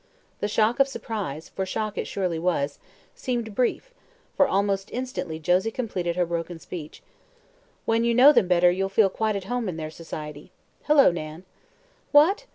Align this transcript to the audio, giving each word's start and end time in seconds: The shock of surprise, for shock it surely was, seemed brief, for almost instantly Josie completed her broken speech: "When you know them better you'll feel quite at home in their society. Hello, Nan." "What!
The 0.39 0.47
shock 0.47 0.79
of 0.79 0.87
surprise, 0.87 1.49
for 1.49 1.63
shock 1.63 1.95
it 1.95 2.07
surely 2.07 2.39
was, 2.39 2.79
seemed 3.13 3.53
brief, 3.53 3.93
for 4.35 4.47
almost 4.47 4.89
instantly 4.91 5.37
Josie 5.37 5.69
completed 5.69 6.15
her 6.15 6.25
broken 6.25 6.57
speech: 6.57 7.03
"When 7.85 8.03
you 8.03 8.15
know 8.15 8.33
them 8.33 8.47
better 8.47 8.71
you'll 8.71 8.89
feel 8.89 9.09
quite 9.11 9.35
at 9.35 9.43
home 9.43 9.69
in 9.69 9.77
their 9.77 9.91
society. 9.91 10.49
Hello, 10.85 11.11
Nan." 11.11 11.43
"What! 12.11 12.47